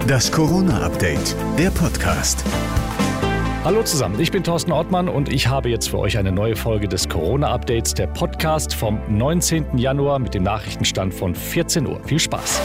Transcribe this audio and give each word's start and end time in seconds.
Das 0.00 0.32
Corona-Update, 0.32 1.36
der 1.58 1.70
Podcast. 1.70 2.44
Hallo 3.64 3.82
zusammen, 3.82 4.18
ich 4.20 4.32
bin 4.32 4.42
Thorsten 4.42 4.72
Ortmann 4.72 5.08
und 5.08 5.32
ich 5.32 5.46
habe 5.46 5.68
jetzt 5.68 5.90
für 5.90 5.98
euch 5.98 6.18
eine 6.18 6.32
neue 6.32 6.56
Folge 6.56 6.88
des 6.88 7.08
Corona-Updates, 7.08 7.94
der 7.94 8.08
Podcast 8.08 8.74
vom 8.74 9.00
19. 9.08 9.78
Januar 9.78 10.18
mit 10.18 10.34
dem 10.34 10.42
Nachrichtenstand 10.42 11.14
von 11.14 11.34
14 11.34 11.86
Uhr. 11.86 12.00
Viel 12.04 12.18
Spaß! 12.18 12.60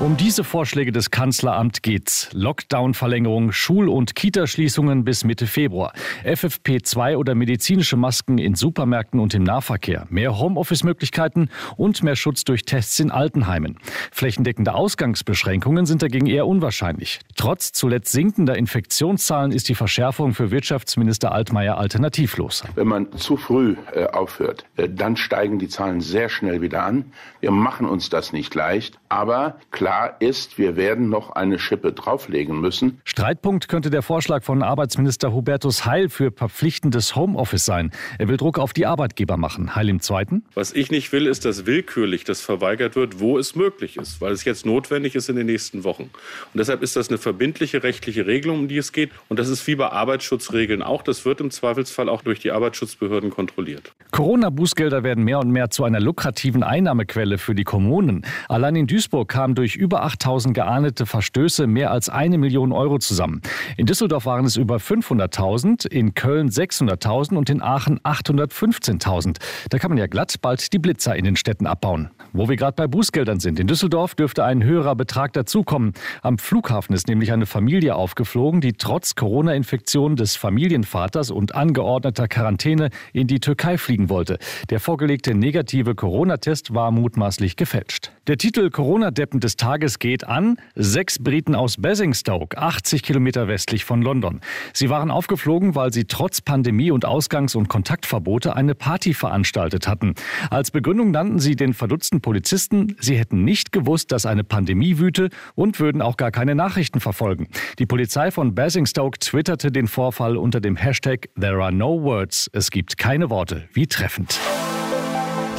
Um 0.00 0.16
diese 0.16 0.44
Vorschläge 0.44 0.92
des 0.92 1.10
Kanzleramts 1.10 1.82
geht's. 1.82 2.30
Lockdown-Verlängerung, 2.32 3.52
Schul- 3.52 3.90
und 3.90 4.14
Kitaschließungen 4.14 5.04
bis 5.04 5.24
Mitte 5.24 5.46
Februar, 5.46 5.92
FFP2 6.24 7.18
oder 7.18 7.34
medizinische 7.34 7.98
Masken 7.98 8.38
in 8.38 8.54
Supermärkten 8.54 9.20
und 9.20 9.34
im 9.34 9.42
Nahverkehr, 9.42 10.06
mehr 10.08 10.38
Homeoffice-Möglichkeiten 10.38 11.50
und 11.76 12.02
mehr 12.02 12.16
Schutz 12.16 12.44
durch 12.44 12.64
Tests 12.64 12.98
in 12.98 13.10
Altenheimen. 13.10 13.76
Flächendeckende 14.10 14.72
Ausgangsbeschränkungen 14.72 15.84
sind 15.84 16.00
dagegen 16.00 16.26
eher 16.26 16.46
unwahrscheinlich. 16.46 17.20
Trotz 17.36 17.72
zuletzt 17.72 18.10
sinkender 18.10 18.56
Infektionszahlen 18.56 19.52
ist 19.52 19.68
die 19.68 19.74
Verschärfung 19.74 20.32
für 20.32 20.50
Wirtschaftsminister 20.50 21.30
Altmaier 21.30 21.76
alternativlos. 21.76 22.64
Wenn 22.74 22.88
man 22.88 23.12
zu 23.18 23.36
früh 23.36 23.76
äh, 23.92 24.06
aufhört, 24.06 24.64
äh, 24.78 24.88
dann 24.88 25.16
steigen 25.16 25.58
die 25.58 25.68
Zahlen 25.68 26.00
sehr 26.00 26.30
schnell 26.30 26.62
wieder 26.62 26.84
an. 26.84 27.12
Wir 27.40 27.50
machen 27.50 27.84
uns 27.84 28.08
das 28.08 28.32
nicht 28.32 28.54
leicht, 28.54 28.98
aber 29.10 29.58
klar 29.70 29.89
Klar 29.90 30.14
ist, 30.20 30.56
wir 30.56 30.76
werden 30.76 31.08
noch 31.08 31.30
eine 31.30 31.58
Schippe 31.58 31.92
drauflegen 31.92 32.60
müssen. 32.60 33.00
Streitpunkt 33.02 33.66
könnte 33.66 33.90
der 33.90 34.02
Vorschlag 34.02 34.44
von 34.44 34.62
Arbeitsminister 34.62 35.32
Hubertus 35.32 35.84
Heil 35.84 36.08
für 36.08 36.30
verpflichtendes 36.30 37.16
Homeoffice 37.16 37.64
sein. 37.64 37.90
Er 38.16 38.28
will 38.28 38.36
Druck 38.36 38.60
auf 38.60 38.72
die 38.72 38.86
Arbeitgeber 38.86 39.36
machen. 39.36 39.74
Heil 39.74 39.88
im 39.88 39.98
Zweiten. 39.98 40.44
Was 40.54 40.72
ich 40.72 40.92
nicht 40.92 41.10
will, 41.10 41.26
ist, 41.26 41.44
dass 41.44 41.66
willkürlich 41.66 42.22
das 42.22 42.40
verweigert 42.40 42.94
wird, 42.94 43.18
wo 43.18 43.36
es 43.36 43.56
möglich 43.56 43.96
ist, 43.96 44.20
weil 44.20 44.30
es 44.30 44.44
jetzt 44.44 44.64
notwendig 44.64 45.16
ist 45.16 45.28
in 45.28 45.34
den 45.34 45.46
nächsten 45.46 45.82
Wochen. 45.82 46.04
Und 46.04 46.10
deshalb 46.54 46.84
ist 46.84 46.94
das 46.94 47.08
eine 47.08 47.18
verbindliche 47.18 47.82
rechtliche 47.82 48.28
Regelung, 48.28 48.60
um 48.60 48.68
die 48.68 48.78
es 48.78 48.92
geht. 48.92 49.10
Und 49.28 49.40
das 49.40 49.48
ist 49.48 49.66
wie 49.66 49.74
bei 49.74 49.88
Arbeitsschutzregeln 49.88 50.84
auch. 50.84 51.02
Das 51.02 51.24
wird 51.24 51.40
im 51.40 51.50
Zweifelsfall 51.50 52.08
auch 52.08 52.22
durch 52.22 52.38
die 52.38 52.52
Arbeitsschutzbehörden 52.52 53.30
kontrolliert. 53.30 53.90
Corona-Bußgelder 54.12 55.02
werden 55.02 55.24
mehr 55.24 55.40
und 55.40 55.50
mehr 55.50 55.70
zu 55.70 55.82
einer 55.82 55.98
lukrativen 55.98 56.62
Einnahmequelle 56.62 57.38
für 57.38 57.56
die 57.56 57.64
Kommunen. 57.64 58.24
Allein 58.48 58.76
in 58.76 58.86
Duisburg 58.86 59.28
kam 59.28 59.56
durch 59.56 59.79
über 59.80 60.04
8000 60.04 60.54
geahndete 60.54 61.06
Verstöße 61.06 61.66
mehr 61.66 61.90
als 61.90 62.08
eine 62.08 62.38
Million 62.38 62.72
Euro 62.72 62.98
zusammen. 62.98 63.40
In 63.76 63.86
Düsseldorf 63.86 64.26
waren 64.26 64.44
es 64.44 64.56
über 64.56 64.76
500.000, 64.76 65.88
in 65.88 66.14
Köln 66.14 66.50
600.000 66.50 67.36
und 67.36 67.50
in 67.50 67.62
Aachen 67.62 67.98
815.000. 68.00 69.38
Da 69.70 69.78
kann 69.78 69.90
man 69.90 69.98
ja 69.98 70.06
glatt 70.06 70.36
bald 70.42 70.72
die 70.72 70.78
Blitzer 70.78 71.16
in 71.16 71.24
den 71.24 71.36
Städten 71.36 71.66
abbauen. 71.66 72.10
Wo 72.32 72.48
wir 72.48 72.56
gerade 72.56 72.76
bei 72.76 72.86
Bußgeldern 72.86 73.40
sind. 73.40 73.58
In 73.58 73.66
Düsseldorf 73.66 74.14
dürfte 74.14 74.44
ein 74.44 74.62
höherer 74.62 74.94
Betrag 74.94 75.32
dazukommen. 75.32 75.94
Am 76.22 76.38
Flughafen 76.38 76.94
ist 76.94 77.08
nämlich 77.08 77.32
eine 77.32 77.46
Familie 77.46 77.96
aufgeflogen, 77.96 78.60
die 78.60 78.74
trotz 78.74 79.14
Corona-Infektion 79.14 80.16
des 80.16 80.36
Familienvaters 80.36 81.30
und 81.30 81.54
angeordneter 81.54 82.28
Quarantäne 82.28 82.90
in 83.12 83.26
die 83.26 83.40
Türkei 83.40 83.78
fliegen 83.78 84.08
wollte. 84.10 84.38
Der 84.68 84.78
vorgelegte 84.78 85.34
negative 85.34 85.94
Corona-Test 85.94 86.74
war 86.74 86.90
mutmaßlich 86.90 87.56
gefälscht. 87.56 88.12
Der 88.30 88.38
Titel 88.38 88.70
Corona-Deppen 88.70 89.40
des 89.40 89.56
Tages 89.56 89.98
geht 89.98 90.22
an 90.22 90.56
sechs 90.76 91.18
Briten 91.18 91.56
aus 91.56 91.78
Basingstoke, 91.78 92.56
80 92.56 93.02
Kilometer 93.02 93.48
westlich 93.48 93.84
von 93.84 94.02
London. 94.02 94.40
Sie 94.72 94.88
waren 94.88 95.10
aufgeflogen, 95.10 95.74
weil 95.74 95.92
sie 95.92 96.04
trotz 96.04 96.40
Pandemie 96.40 96.92
und 96.92 97.04
Ausgangs- 97.04 97.56
und 97.56 97.68
Kontaktverbote 97.68 98.54
eine 98.54 98.76
Party 98.76 99.14
veranstaltet 99.14 99.88
hatten. 99.88 100.14
Als 100.48 100.70
Begründung 100.70 101.10
nannten 101.10 101.40
sie 101.40 101.56
den 101.56 101.74
verdutzten 101.74 102.20
Polizisten, 102.20 102.94
sie 103.00 103.18
hätten 103.18 103.42
nicht 103.42 103.72
gewusst, 103.72 104.12
dass 104.12 104.26
eine 104.26 104.44
Pandemie 104.44 104.98
wüte 104.98 105.30
und 105.56 105.80
würden 105.80 106.00
auch 106.00 106.16
gar 106.16 106.30
keine 106.30 106.54
Nachrichten 106.54 107.00
verfolgen. 107.00 107.48
Die 107.80 107.86
Polizei 107.86 108.30
von 108.30 108.54
Basingstoke 108.54 109.18
twitterte 109.18 109.72
den 109.72 109.88
Vorfall 109.88 110.36
unter 110.36 110.60
dem 110.60 110.76
Hashtag 110.76 111.30
There 111.34 111.60
are 111.60 111.72
no 111.72 112.00
words. 112.00 112.48
Es 112.52 112.70
gibt 112.70 112.96
keine 112.96 113.28
Worte. 113.28 113.68
Wie 113.72 113.88
treffend. 113.88 114.38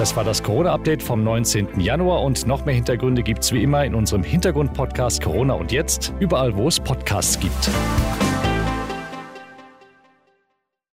Das 0.02 0.16
war 0.16 0.24
das 0.24 0.42
Corona-Update 0.42 1.04
vom 1.04 1.24
19. 1.24 1.80
Januar 1.80 2.24
und 2.24 2.48
noch 2.48 2.66
mehr 2.66 2.74
Hintergründe 2.74 3.22
gibt 3.22 3.44
es 3.44 3.54
wie 3.54 3.62
immer 3.62 3.86
in 3.86 3.94
unserem 3.94 4.24
Hintergrund-Podcast 4.24 5.22
Corona 5.22 5.54
und 5.54 5.72
Jetzt, 5.72 6.12
überall 6.20 6.56
wo 6.56 6.68
es 6.68 6.80
Podcasts 6.80 7.40
gibt. 7.40 7.70